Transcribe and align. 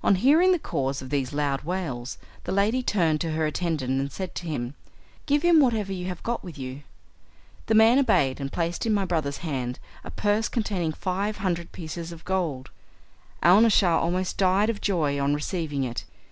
On 0.00 0.14
hearing 0.14 0.52
the 0.52 0.60
cause 0.60 1.02
of 1.02 1.10
these 1.10 1.32
loud 1.32 1.62
wails 1.62 2.18
the 2.44 2.52
lady 2.52 2.84
turned 2.84 3.20
to 3.22 3.32
her 3.32 3.46
attendant 3.46 3.98
and 3.98 4.12
said 4.12 4.32
to 4.36 4.46
him, 4.46 4.74
"Give 5.26 5.42
him 5.42 5.58
whatever 5.58 5.92
you 5.92 6.06
have 6.06 6.22
got 6.22 6.44
with 6.44 6.56
you." 6.56 6.82
The 7.66 7.74
man 7.74 7.98
obeyed, 7.98 8.40
and 8.40 8.52
placed 8.52 8.86
in 8.86 8.94
my 8.94 9.04
brother's 9.04 9.38
hands 9.38 9.80
a 10.04 10.12
purse 10.12 10.48
containing 10.48 10.92
five 10.92 11.38
hundred 11.38 11.72
pieces 11.72 12.12
of 12.12 12.24
gold. 12.24 12.70
Alnaschar 13.42 13.98
almost 14.00 14.38
died 14.38 14.70
of 14.70 14.80
joy 14.80 15.18
on 15.18 15.34
receiving 15.34 15.82
it. 15.82 16.04